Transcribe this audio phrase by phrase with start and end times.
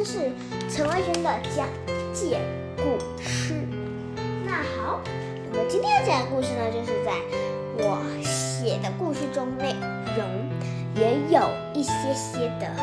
[0.00, 0.32] 天是
[0.70, 1.68] 陈文轩的讲
[2.14, 2.40] 解
[2.76, 3.54] 故事。
[4.46, 4.98] 那好，
[5.52, 7.12] 我们今天要讲的故事呢，就是在
[7.76, 9.74] 我写的故事中内
[10.16, 10.26] 容
[10.94, 12.74] 也有一些些的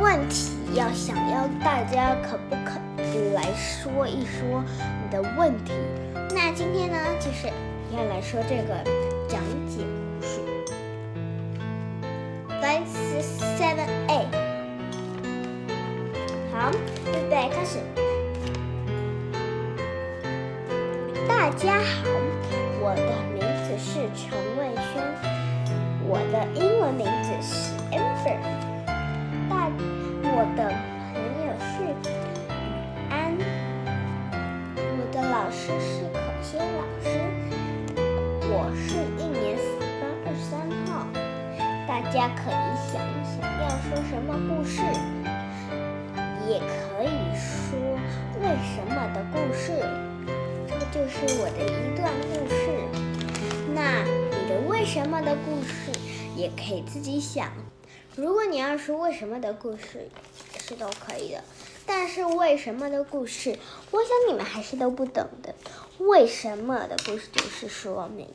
[0.00, 5.72] 问题，要想要大家可不可以来说一说你的问题？
[6.34, 7.46] 那今天呢，就是
[7.96, 8.74] 要来说这个
[9.28, 9.84] 讲解
[10.18, 10.40] 故事。
[12.60, 12.82] 来
[13.56, 13.86] ，seven
[16.60, 16.70] 好，
[17.06, 17.78] 预备开始。
[21.26, 22.06] 大家好，
[22.82, 25.00] 我的名字是陈卫轩，
[26.06, 28.36] 我的英文名字是 Amber。
[29.48, 29.70] 大，
[30.22, 30.68] 我的
[31.08, 31.72] 朋友是
[33.08, 33.32] 安，
[34.76, 37.08] 我的老师是可心老师，
[38.52, 39.64] 我是一年四
[39.98, 41.08] 班二十三号。
[41.88, 44.82] 大家可以想一想，要说什么故事，
[46.50, 47.78] 也可以说
[48.40, 49.70] 为什么的故事。
[50.66, 52.58] 这就是我的一段故事。
[53.72, 55.92] 那你的为什么的故事，
[56.34, 57.52] 也可以自己想。
[58.16, 60.10] 如果你要说为什么的故事，
[60.58, 61.44] 是都可以的。
[61.86, 63.56] 但是为什么的故事，
[63.92, 65.54] 我想你们还是都不懂的。
[65.98, 68.26] 为什么的故事就是说明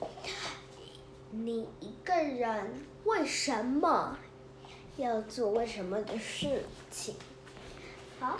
[1.32, 4.18] 你一个人为什么
[4.96, 7.14] 要做为什么的事情。
[8.20, 8.38] 好，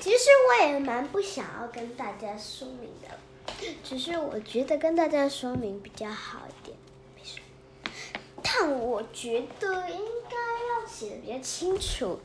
[0.00, 3.18] 其实我也蛮不想要跟大家说明的，
[3.82, 6.76] 只是我觉得跟大家说明比较好一点。
[7.16, 7.40] 没事，
[8.42, 9.98] 但我觉得应
[10.28, 12.20] 该要写的比较清楚。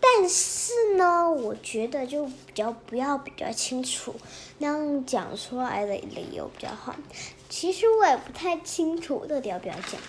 [0.00, 4.14] 但是呢，我觉得就比较不要比较清楚，
[4.58, 6.94] 那样讲出来的理由比较好。
[7.48, 10.00] 其实我也不太清楚到底要不要讲。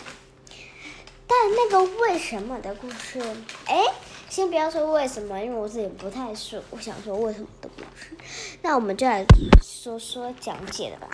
[1.28, 3.22] 但那个为什么的故事，
[3.66, 3.86] 哎，
[4.30, 8.16] 先不要说为什么，因为我自己不太说，我想说为什么都不是。
[8.62, 9.26] 那我们就来
[9.64, 11.08] 说说讲解的吧。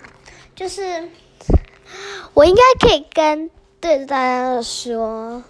[0.55, 1.09] 就是
[2.33, 5.43] 我应该可以跟对大家说。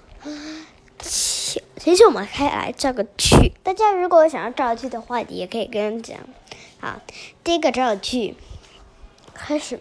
[1.00, 6.19] 其实我们可以来造个句，大家如果想要造句的话，也可以跟人讲。
[6.79, 7.01] 好，
[7.44, 8.35] 第一个造句
[9.33, 9.79] 开始。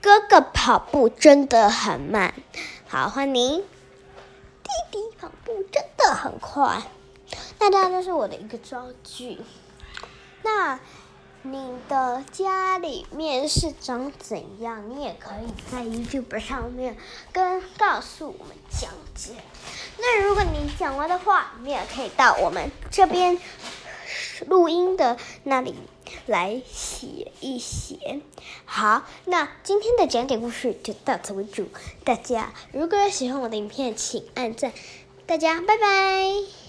[0.00, 2.32] 哥哥跑步真的很慢。
[2.86, 3.62] 好，欢迎。
[4.62, 5.84] 弟弟跑步真
[6.14, 6.82] 很快。
[7.58, 9.38] 那这样就是我的一个造句。
[10.42, 10.78] 那
[11.42, 14.90] 你的家里面是长怎样？
[14.90, 16.96] 你也可以在 YouTube 上面
[17.32, 19.32] 跟告诉我们讲解。
[19.98, 23.40] 那如果你讲完的话，你也可以到我们这边
[24.46, 25.74] 录音的那里
[26.26, 28.20] 来写一写。
[28.64, 31.66] 好，那今天的讲解故事就到此为止。
[32.04, 34.72] 大家如果有喜欢我的影片，请按赞。
[35.26, 36.65] 大家拜拜。